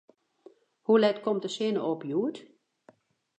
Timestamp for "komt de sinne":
1.25-1.81